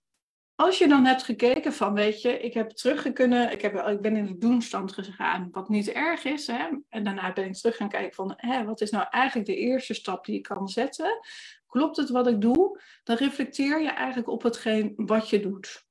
als 0.57 0.77
je 0.77 0.87
dan 0.87 1.05
hebt 1.05 1.23
gekeken 1.23 1.73
van, 1.73 1.93
weet 1.93 2.21
je, 2.21 2.39
ik 2.39 2.53
heb 2.53 2.69
terug 2.69 3.13
kunnen, 3.13 3.51
ik, 3.51 3.61
heb, 3.61 3.75
ik 3.87 4.01
ben 4.01 4.15
in 4.15 4.25
de 4.25 4.37
doenstand 4.37 4.91
gegaan, 4.91 5.47
wat 5.51 5.69
niet 5.69 5.89
erg 5.89 6.23
is. 6.23 6.47
Hè? 6.47 6.67
En 6.89 7.03
daarna 7.03 7.33
ben 7.33 7.45
ik 7.45 7.55
terug 7.55 7.75
gaan 7.75 7.89
kijken 7.89 8.15
van, 8.15 8.33
hè, 8.35 8.65
wat 8.65 8.81
is 8.81 8.91
nou 8.91 9.05
eigenlijk 9.09 9.47
de 9.47 9.55
eerste 9.55 9.93
stap 9.93 10.25
die 10.25 10.35
ik 10.35 10.43
kan 10.43 10.67
zetten? 10.67 11.19
Klopt 11.67 11.97
het 11.97 12.09
wat 12.09 12.27
ik 12.27 12.41
doe? 12.41 12.81
Dan 13.03 13.15
reflecteer 13.15 13.81
je 13.81 13.89
eigenlijk 13.89 14.29
op 14.29 14.43
hetgeen 14.43 14.93
wat 14.95 15.29
je 15.29 15.39
doet. 15.39 15.85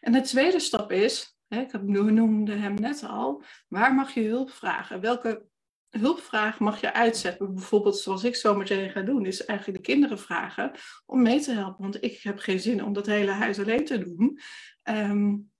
En 0.00 0.12
de 0.12 0.20
tweede 0.20 0.60
stap 0.60 0.92
is, 0.92 1.38
hè, 1.48 1.60
ik 1.60 1.82
noemde 1.82 2.54
hem 2.54 2.74
net 2.74 3.04
al, 3.04 3.42
waar 3.68 3.94
mag 3.94 4.14
je 4.14 4.22
hulp 4.22 4.50
vragen? 4.50 5.00
Welke 5.00 5.49
hulpvraag 5.90 6.58
mag 6.58 6.80
je 6.80 6.92
uitzetten. 6.92 7.54
Bijvoorbeeld 7.54 7.98
zoals 7.98 8.24
ik 8.24 8.36
zo 8.36 8.54
meteen 8.54 8.90
ga 8.90 9.00
doen, 9.00 9.26
is 9.26 9.44
eigenlijk 9.44 9.78
de 9.78 9.92
kinderen 9.92 10.18
vragen 10.18 10.72
om 11.06 11.22
mee 11.22 11.40
te 11.40 11.52
helpen. 11.52 11.82
Want 11.82 12.04
ik 12.04 12.22
heb 12.22 12.38
geen 12.38 12.60
zin 12.60 12.84
om 12.84 12.92
dat 12.92 13.06
hele 13.06 13.30
huis 13.30 13.58
alleen 13.58 13.84
te 13.84 13.98
doen. 13.98 14.40
Um, 14.84 15.50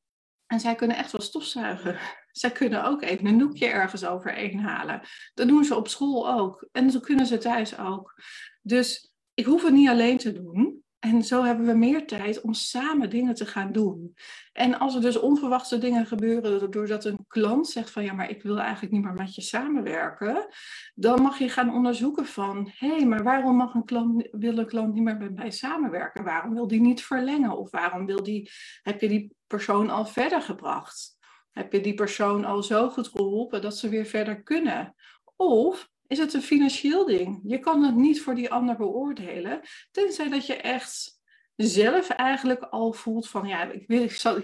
en 0.47 0.61
zij 0.61 0.75
kunnen 0.75 0.97
echt 0.97 1.13
wel 1.13 1.21
stofzuigen. 1.21 1.99
Zij 2.31 2.51
kunnen 2.51 2.85
ook 2.85 3.03
even 3.03 3.27
een 3.27 3.37
noekje 3.37 3.67
ergens 3.67 4.05
overheen 4.05 4.59
halen. 4.59 5.01
Dat 5.35 5.49
doen 5.49 5.65
ze 5.65 5.75
op 5.75 5.89
school 5.89 6.33
ook. 6.33 6.69
En 6.73 6.91
dat 6.91 7.03
kunnen 7.03 7.27
ze 7.27 7.39
thuis 7.39 7.79
ook. 7.79 8.23
Dus 8.63 9.13
ik 9.35 9.45
hoef 9.45 9.63
het 9.63 9.73
niet 9.73 9.89
alleen 9.89 10.19
te 10.19 10.33
doen. 10.33 10.80
En 11.01 11.23
zo 11.23 11.43
hebben 11.43 11.67
we 11.67 11.75
meer 11.75 12.07
tijd 12.07 12.41
om 12.41 12.55
samen 12.55 13.11
dingen 13.11 13.35
te 13.35 13.47
gaan 13.47 13.73
doen. 13.73 14.15
En 14.53 14.79
als 14.79 14.95
er 14.95 15.01
dus 15.01 15.19
onverwachte 15.19 15.79
dingen 15.79 16.07
gebeuren, 16.07 16.71
doordat 16.71 17.05
een 17.05 17.25
klant 17.29 17.69
zegt 17.69 17.91
van 17.91 18.05
ja, 18.05 18.13
maar 18.13 18.31
ik 18.31 18.43
wil 18.43 18.59
eigenlijk 18.59 18.93
niet 18.93 19.05
meer 19.05 19.13
met 19.13 19.35
je 19.35 19.43
samenwerken, 19.43 20.47
dan 20.95 21.23
mag 21.23 21.39
je 21.39 21.49
gaan 21.49 21.75
onderzoeken 21.75 22.27
van 22.27 22.73
hé, 22.77 22.97
hey, 22.97 23.07
maar 23.07 23.23
waarom 23.23 23.57
mag 23.57 23.75
een 23.75 23.85
klant, 23.85 24.29
wil 24.31 24.59
een 24.59 24.67
klant 24.67 24.95
niet 24.95 25.03
meer 25.03 25.17
met 25.17 25.35
mij 25.35 25.51
samenwerken? 25.51 26.25
Waarom 26.25 26.55
wil 26.55 26.67
die 26.67 26.81
niet 26.81 27.05
verlengen? 27.05 27.59
Of 27.59 27.71
waarom 27.71 28.07
wil 28.07 28.23
die, 28.23 28.51
heb 28.83 29.01
je 29.01 29.09
die 29.09 29.37
persoon 29.47 29.91
al 29.91 30.07
verder 30.07 30.43
gebracht? 30.43 31.19
Heb 31.51 31.73
je 31.73 31.81
die 31.81 31.95
persoon 31.95 32.45
al 32.45 32.63
zo 32.63 32.91
goed 32.91 33.09
geholpen 33.09 33.63
dat 33.63 33.77
ze 33.77 33.89
weer 33.89 34.07
verder 34.07 34.43
kunnen? 34.43 34.95
Of 35.37 35.90
is 36.11 36.19
het 36.19 36.35
een 36.35 36.43
financieel 36.43 37.07
ding. 37.07 37.41
Je 37.43 37.59
kan 37.59 37.83
het 37.83 37.95
niet 37.95 38.23
voor 38.23 38.35
die 38.35 38.51
ander 38.51 38.77
beoordelen, 38.77 39.61
tenzij 39.91 40.29
dat 40.29 40.47
je 40.47 40.57
echt 40.57 41.21
zelf 41.57 42.09
eigenlijk 42.09 42.63
al 42.63 42.93
voelt 42.93 43.29
van 43.29 43.47
ja, 43.47 43.63
ik, 43.63 43.87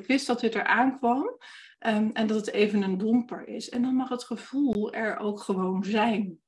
wist, 0.06 0.26
dat 0.26 0.40
dit 0.40 0.54
eraan 0.54 0.96
kwam 0.98 1.38
um, 1.86 2.10
en 2.12 2.26
dat 2.26 2.36
het 2.36 2.50
even 2.50 2.82
een 2.82 2.98
domper 2.98 3.48
is. 3.48 3.68
En 3.68 3.82
dan 3.82 3.94
mag 3.94 4.08
het 4.08 4.24
gevoel 4.24 4.92
er 4.92 5.18
ook 5.18 5.40
gewoon 5.40 5.84
zijn. 5.84 6.40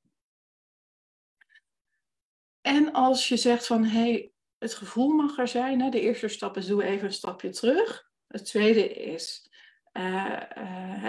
En 2.60 2.92
als 2.92 3.28
je 3.28 3.36
zegt 3.36 3.66
van 3.66 3.84
hé, 3.84 4.00
hey, 4.00 4.32
het 4.58 4.74
gevoel 4.74 5.08
mag 5.08 5.38
er 5.38 5.48
zijn, 5.48 5.80
hè, 5.80 5.90
de 5.90 6.00
eerste 6.00 6.28
stap 6.28 6.56
is 6.56 6.66
doe 6.66 6.84
even 6.84 7.06
een 7.06 7.12
stapje 7.12 7.50
terug. 7.50 8.10
Het 8.26 8.44
tweede 8.44 8.92
is 8.92 9.47
uh, 9.92 10.42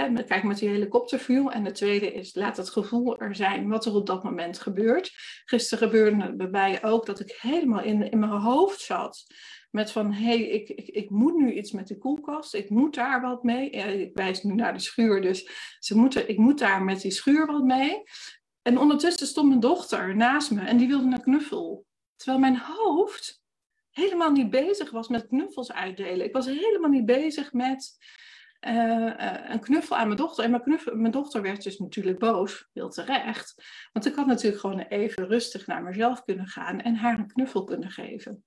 uh, 0.10 0.26
kijk 0.26 0.44
met 0.44 0.58
die 0.58 0.70
helikopterview. 0.70 1.50
En 1.52 1.64
de 1.64 1.72
tweede 1.72 2.14
is, 2.14 2.36
laat 2.36 2.58
het 2.58 2.70
gevoel 2.70 3.20
er 3.20 3.36
zijn 3.36 3.70
wat 3.70 3.86
er 3.86 3.96
op 3.96 4.06
dat 4.06 4.24
moment 4.24 4.60
gebeurt. 4.60 5.12
Gisteren 5.46 5.88
gebeurde 5.88 6.24
het 6.24 6.38
bij 6.38 6.50
mij 6.50 6.84
ook 6.84 7.06
dat 7.06 7.20
ik 7.20 7.38
helemaal 7.42 7.82
in, 7.82 8.12
in 8.12 8.20
mijn 8.20 8.32
hoofd 8.32 8.80
zat. 8.80 9.26
Met 9.72 9.92
van, 9.92 10.14
hé, 10.14 10.24
hey, 10.24 10.42
ik, 10.42 10.70
ik, 10.70 10.88
ik 10.88 11.10
moet 11.10 11.36
nu 11.36 11.54
iets 11.54 11.72
met 11.72 11.88
de 11.88 11.98
koelkast. 11.98 12.54
Ik 12.54 12.70
moet 12.70 12.96
daar 12.96 13.22
wat 13.22 13.44
mee. 13.44 13.70
ik 13.70 14.12
wijs 14.14 14.44
nu 14.44 14.54
naar 14.54 14.74
de 14.74 14.80
schuur, 14.80 15.22
dus 15.22 15.50
ze 15.80 15.98
moeten, 15.98 16.30
ik 16.30 16.38
moet 16.38 16.60
daar 16.60 16.84
met 16.84 17.02
die 17.02 17.12
schuur 17.12 17.46
wat 17.46 17.64
mee. 17.64 18.04
En 18.62 18.78
ondertussen 18.78 19.28
stond 19.28 19.48
mijn 19.48 19.60
dochter 19.60 20.16
naast 20.16 20.52
me 20.52 20.62
en 20.62 20.78
die 20.78 20.88
wilde 20.88 21.06
een 21.06 21.22
knuffel. 21.22 21.86
Terwijl 22.16 22.40
mijn 22.40 22.58
hoofd 22.58 23.42
helemaal 23.92 24.32
niet 24.32 24.50
bezig 24.50 24.92
was 24.92 25.08
met 25.08 25.28
knuffels 25.28 25.72
uitdelen. 25.72 26.26
Ik 26.26 26.34
was 26.34 26.46
helemaal 26.46 26.90
niet 26.90 27.06
bezig 27.06 27.54
met 27.54 27.98
een 28.60 29.60
knuffel 29.60 29.98
aan 29.98 30.06
mijn 30.06 30.18
dochter. 30.18 30.44
En 30.44 30.50
mijn, 30.50 30.64
knuffel, 30.64 30.96
mijn 30.96 31.12
dochter 31.12 31.42
werd 31.42 31.64
dus 31.64 31.78
natuurlijk 31.78 32.20
boos, 32.20 32.70
heel 32.74 32.90
terecht. 32.90 33.64
Want 33.92 34.06
ik 34.06 34.16
had 34.16 34.26
natuurlijk 34.26 34.62
gewoon 34.62 34.80
even 34.80 35.28
rustig 35.28 35.68
naar 35.68 35.84
mezelf 35.84 36.24
kunnen 36.24 36.48
gaan 36.48 36.82
en 36.82 36.96
haar 36.96 37.20
een 37.20 37.28
knuffel 37.28 37.64
kunnen 37.64 37.92
geven. 37.92 38.44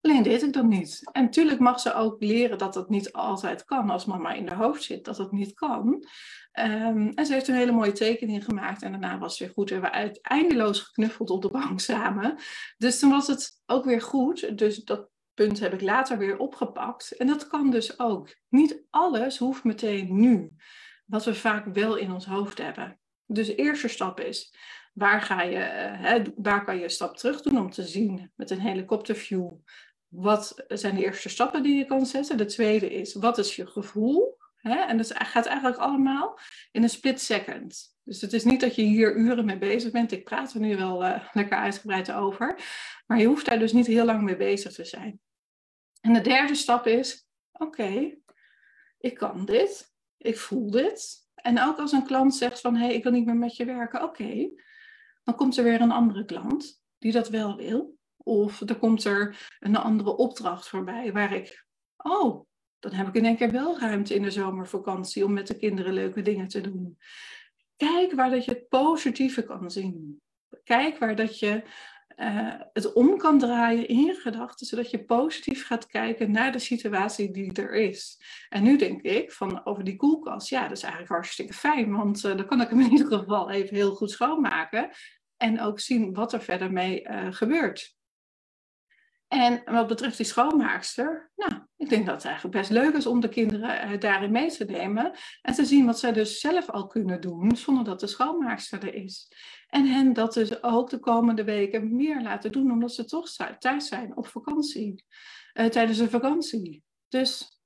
Alleen 0.00 0.22
deed 0.22 0.42
ik 0.42 0.52
dat 0.52 0.64
niet. 0.64 1.10
En 1.12 1.22
natuurlijk 1.22 1.60
mag 1.60 1.80
ze 1.80 1.94
ook 1.94 2.22
leren 2.22 2.58
dat 2.58 2.74
dat 2.74 2.88
niet 2.88 3.12
altijd 3.12 3.64
kan. 3.64 3.90
Als 3.90 4.04
mama 4.04 4.32
in 4.32 4.46
de 4.46 4.54
hoofd 4.54 4.82
zit, 4.82 5.04
dat 5.04 5.16
dat 5.16 5.32
niet 5.32 5.54
kan. 5.54 5.86
Um, 6.60 7.08
en 7.08 7.26
ze 7.26 7.32
heeft 7.32 7.48
een 7.48 7.54
hele 7.54 7.72
mooie 7.72 7.92
tekening 7.92 8.44
gemaakt. 8.44 8.82
En 8.82 8.90
daarna 8.90 9.18
was 9.18 9.30
het 9.30 9.38
weer 9.38 9.50
goed. 9.50 9.70
En 9.70 9.80
we 9.80 10.18
eindeloos 10.22 10.80
geknuffeld 10.80 11.30
op 11.30 11.42
de 11.42 11.50
bank 11.50 11.80
samen. 11.80 12.38
Dus 12.76 12.98
toen 12.98 13.10
was 13.10 13.26
het 13.26 13.60
ook 13.66 13.84
weer 13.84 14.00
goed. 14.00 14.58
Dus 14.58 14.84
dat 14.84 15.08
punt 15.34 15.60
heb 15.60 15.72
ik 15.72 15.80
later 15.80 16.18
weer 16.18 16.38
opgepakt. 16.38 17.16
En 17.16 17.26
dat 17.26 17.46
kan 17.46 17.70
dus 17.70 17.98
ook. 17.98 18.36
Niet 18.48 18.84
alles 18.90 19.38
hoeft 19.38 19.64
meteen 19.64 20.20
nu. 20.20 20.50
Wat 21.06 21.24
we 21.24 21.34
vaak 21.34 21.74
wel 21.74 21.96
in 21.96 22.12
ons 22.12 22.26
hoofd 22.26 22.58
hebben. 22.58 23.00
Dus 23.26 23.46
de 23.46 23.54
eerste 23.54 23.88
stap 23.88 24.20
is, 24.20 24.54
waar, 24.92 25.22
ga 25.22 25.42
je, 25.42 25.58
eh, 25.58 26.00
hè, 26.00 26.22
waar 26.36 26.64
kan 26.64 26.76
je 26.76 26.82
een 26.82 26.90
stap 26.90 27.16
terug 27.16 27.42
doen 27.42 27.58
om 27.58 27.70
te 27.70 27.82
zien 27.82 28.32
met 28.36 28.50
een 28.50 28.60
helikopterview. 28.60 29.50
Wat 30.08 30.64
zijn 30.68 30.94
de 30.94 31.04
eerste 31.04 31.28
stappen 31.28 31.62
die 31.62 31.76
je 31.76 31.84
kan 31.84 32.06
zetten? 32.06 32.36
De 32.36 32.44
tweede 32.44 32.94
is, 32.94 33.14
wat 33.14 33.38
is 33.38 33.56
je 33.56 33.66
gevoel? 33.66 34.36
Hè? 34.62 34.74
En 34.74 34.96
dat 34.96 35.14
gaat 35.14 35.46
eigenlijk 35.46 35.78
allemaal 35.78 36.38
in 36.70 36.82
een 36.82 36.88
split 36.88 37.20
second. 37.20 37.96
Dus 38.04 38.20
het 38.20 38.32
is 38.32 38.44
niet 38.44 38.60
dat 38.60 38.74
je 38.74 38.82
hier 38.82 39.16
uren 39.16 39.44
mee 39.44 39.58
bezig 39.58 39.90
bent. 39.90 40.12
Ik 40.12 40.24
praat 40.24 40.54
er 40.54 40.60
nu 40.60 40.76
wel 40.76 41.04
uh, 41.04 41.28
lekker 41.32 41.56
uitgebreid 41.56 42.12
over. 42.12 42.58
Maar 43.06 43.18
je 43.18 43.26
hoeft 43.26 43.46
daar 43.46 43.58
dus 43.58 43.72
niet 43.72 43.86
heel 43.86 44.04
lang 44.04 44.22
mee 44.22 44.36
bezig 44.36 44.72
te 44.72 44.84
zijn. 44.84 45.20
En 46.00 46.12
de 46.12 46.20
derde 46.20 46.54
stap 46.54 46.86
is, 46.86 47.28
oké, 47.52 48.14
ik 48.98 49.14
kan 49.14 49.44
dit, 49.44 49.94
ik 50.16 50.38
voel 50.38 50.70
dit. 50.70 51.20
En 51.34 51.62
ook 51.62 51.78
als 51.78 51.92
een 51.92 52.06
klant 52.06 52.34
zegt 52.34 52.60
van, 52.60 52.76
hé, 52.76 52.84
hey, 52.84 52.94
ik 52.94 53.02
wil 53.02 53.12
niet 53.12 53.26
meer 53.26 53.36
met 53.36 53.56
je 53.56 53.64
werken, 53.64 54.02
oké. 54.02 54.50
dan 55.22 55.34
komt 55.34 55.56
er 55.56 55.64
weer 55.64 55.80
een 55.80 55.90
andere 55.90 56.24
klant 56.24 56.82
die 56.98 57.12
dat 57.12 57.28
wel 57.28 57.56
wil. 57.56 57.96
Of 58.16 58.60
er 58.60 58.78
komt 58.78 59.04
er 59.04 59.48
een 59.58 59.76
andere 59.76 60.16
opdracht 60.16 60.68
voorbij 60.68 61.12
waar 61.12 61.32
ik, 61.32 61.66
oh, 61.96 62.46
dan 62.82 62.92
heb 62.92 63.08
ik 63.08 63.14
in 63.14 63.24
één 63.24 63.36
keer 63.36 63.50
wel 63.50 63.78
ruimte 63.78 64.14
in 64.14 64.22
de 64.22 64.30
zomervakantie 64.30 65.24
om 65.24 65.32
met 65.32 65.46
de 65.46 65.56
kinderen 65.56 65.92
leuke 65.92 66.22
dingen 66.22 66.48
te 66.48 66.60
doen. 66.60 66.98
Kijk 67.76 68.12
waar 68.12 68.30
dat 68.30 68.44
je 68.44 68.50
het 68.50 68.68
positieve 68.68 69.42
kan 69.42 69.70
zien. 69.70 70.20
Kijk 70.64 70.98
waar 70.98 71.16
dat 71.16 71.38
je 71.38 71.62
uh, 72.16 72.54
het 72.72 72.92
om 72.92 73.16
kan 73.16 73.38
draaien 73.38 73.88
in 73.88 73.98
je 73.98 74.14
gedachten, 74.14 74.66
zodat 74.66 74.90
je 74.90 75.04
positief 75.04 75.66
gaat 75.66 75.86
kijken 75.86 76.30
naar 76.30 76.52
de 76.52 76.58
situatie 76.58 77.30
die 77.30 77.52
er 77.52 77.74
is. 77.74 78.20
En 78.48 78.62
nu 78.62 78.76
denk 78.76 79.02
ik 79.02 79.32
van 79.32 79.66
over 79.66 79.84
die 79.84 79.96
koelkast, 79.96 80.48
ja, 80.48 80.62
dat 80.62 80.76
is 80.76 80.82
eigenlijk 80.82 81.12
hartstikke 81.12 81.52
fijn, 81.52 81.96
want 81.96 82.24
uh, 82.24 82.36
dan 82.36 82.46
kan 82.46 82.60
ik 82.60 82.68
hem 82.68 82.80
in 82.80 82.90
ieder 82.90 83.18
geval 83.18 83.50
even 83.50 83.76
heel 83.76 83.94
goed 83.94 84.10
schoonmaken 84.10 84.90
en 85.36 85.60
ook 85.60 85.80
zien 85.80 86.14
wat 86.14 86.32
er 86.32 86.42
verder 86.42 86.72
mee 86.72 87.08
uh, 87.08 87.26
gebeurt. 87.30 87.96
En 89.32 89.62
wat 89.64 89.86
betreft 89.86 90.16
die 90.16 90.26
schoonmaakster, 90.26 91.30
nou, 91.36 91.52
ik 91.76 91.88
denk 91.88 92.06
dat 92.06 92.14
het 92.14 92.24
eigenlijk 92.24 92.56
best 92.56 92.70
leuk 92.70 92.94
is 92.94 93.06
om 93.06 93.20
de 93.20 93.28
kinderen 93.28 93.92
uh, 93.92 94.00
daarin 94.00 94.32
mee 94.32 94.50
te 94.50 94.64
nemen 94.64 95.12
en 95.42 95.54
te 95.54 95.64
zien 95.64 95.86
wat 95.86 95.98
zij 95.98 96.12
dus 96.12 96.40
zelf 96.40 96.70
al 96.70 96.86
kunnen 96.86 97.20
doen 97.20 97.56
zonder 97.56 97.84
dat 97.84 98.00
de 98.00 98.06
schoonmaakster 98.06 98.82
er 98.82 98.94
is. 98.94 99.32
En 99.66 99.86
hen 99.86 100.12
dat 100.12 100.34
dus 100.34 100.62
ook 100.62 100.90
de 100.90 100.98
komende 100.98 101.44
weken 101.44 101.96
meer 101.96 102.22
laten 102.22 102.52
doen, 102.52 102.70
omdat 102.70 102.94
ze 102.94 103.04
toch 103.04 103.30
thuis 103.58 103.88
zijn 103.88 104.16
op 104.16 104.26
vakantie, 104.26 105.04
uh, 105.54 105.66
tijdens 105.66 105.98
een 105.98 106.10
vakantie. 106.10 106.82
Dus 107.08 107.60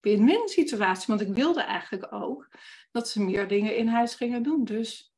win-win 0.00 0.48
situatie, 0.48 1.06
want 1.06 1.20
ik 1.20 1.34
wilde 1.34 1.62
eigenlijk 1.62 2.12
ook 2.12 2.48
dat 2.90 3.08
ze 3.08 3.22
meer 3.22 3.48
dingen 3.48 3.76
in 3.76 3.88
huis 3.88 4.14
gingen 4.14 4.42
doen. 4.42 4.64
Dus 4.64 5.12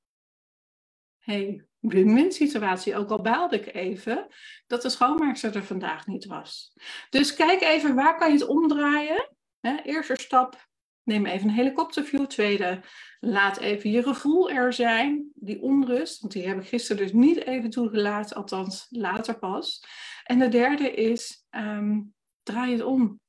hey, 1.19 1.65
win-win 1.81 2.33
situatie. 2.33 2.97
Ook 2.97 3.11
al 3.11 3.23
baalde 3.23 3.57
ik 3.57 3.75
even 3.75 4.27
dat 4.67 4.83
de 4.83 4.89
schoonmaakster 4.89 5.57
er 5.57 5.65
vandaag 5.65 6.07
niet 6.07 6.27
was. 6.27 6.73
Dus 7.11 7.35
kijk 7.35 7.61
even 7.61 7.95
waar 7.95 8.19
kan 8.19 8.33
je 8.33 8.39
het 8.39 8.49
omdraaien. 8.49 9.37
eerste 9.61 10.15
stap, 10.17 10.69
neem 11.03 11.27
even 11.27 11.49
een 11.49 11.55
helikopterview. 11.55 12.27
Tweede, 12.27 12.83
laat 13.21 13.59
even 13.59 13.91
je 13.91 14.03
gevoel 14.03 14.51
er 14.51 14.73
zijn, 14.73 15.31
die 15.35 15.63
onrust. 15.63 16.21
Want 16.21 16.33
die 16.33 16.47
heb 16.47 16.61
ik 16.61 16.69
gisteren 16.69 17.03
dus 17.03 17.13
niet 17.13 17.45
even 17.45 17.71
toegelaten, 17.71 18.37
althans 18.37 18.87
later 18.91 19.39
pas. 19.39 19.85
En 20.25 20.39
de 20.39 20.49
derde 20.49 20.93
is, 20.93 21.47
um, 21.51 22.15
draai 22.43 22.73
het 22.73 22.83
om. 22.83 23.21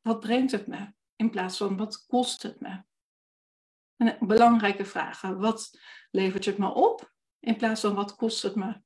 Wat 0.00 0.20
brengt 0.20 0.52
het 0.52 0.66
me? 0.66 0.92
In 1.16 1.30
plaats 1.30 1.56
van 1.56 1.76
wat 1.76 2.06
kost 2.06 2.42
het 2.42 2.60
me? 2.60 2.82
Een 3.96 4.16
belangrijke 4.20 4.84
vragen. 4.84 5.38
Wat 5.38 5.78
levert 6.10 6.44
het 6.44 6.58
me 6.58 6.74
op? 6.74 7.12
In 7.40 7.56
plaats 7.56 7.80
van 7.80 7.94
wat 7.94 8.16
kost 8.16 8.42
het 8.42 8.54
me? 8.54 8.80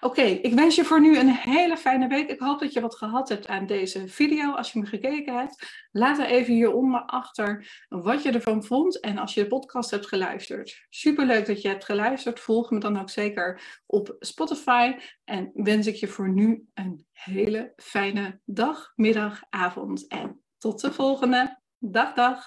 Oké, 0.00 0.22
ik 0.22 0.54
wens 0.54 0.74
je 0.74 0.84
voor 0.84 1.00
nu 1.00 1.18
een 1.18 1.30
hele 1.34 1.76
fijne 1.76 2.08
week. 2.08 2.30
Ik 2.30 2.38
hoop 2.38 2.60
dat 2.60 2.72
je 2.72 2.80
wat 2.80 2.96
gehad 2.96 3.28
hebt 3.28 3.46
aan 3.46 3.66
deze 3.66 4.08
video. 4.08 4.52
Als 4.52 4.72
je 4.72 4.78
me 4.78 4.86
gekeken 4.86 5.38
hebt, 5.38 5.86
laat 5.92 6.18
er 6.18 6.26
even 6.26 6.54
hieronder 6.54 7.00
achter 7.00 7.84
wat 7.88 8.22
je 8.22 8.32
ervan 8.32 8.64
vond. 8.64 9.00
En 9.00 9.18
als 9.18 9.34
je 9.34 9.42
de 9.42 9.48
podcast 9.48 9.90
hebt 9.90 10.06
geluisterd. 10.06 10.86
Superleuk 10.88 11.46
dat 11.46 11.62
je 11.62 11.68
hebt 11.68 11.84
geluisterd. 11.84 12.40
Volg 12.40 12.70
me 12.70 12.78
dan 12.78 13.00
ook 13.00 13.10
zeker 13.10 13.80
op 13.86 14.16
Spotify. 14.18 14.96
En 15.24 15.50
wens 15.54 15.86
ik 15.86 15.94
je 15.94 16.08
voor 16.08 16.32
nu 16.32 16.68
een 16.74 17.06
hele 17.12 17.72
fijne 17.76 18.40
dag, 18.44 18.92
middag, 18.96 19.42
avond. 19.50 20.06
En 20.06 20.42
tot 20.58 20.80
de 20.80 20.92
volgende. 20.92 21.60
Dag, 21.78 22.14
dag. 22.14 22.46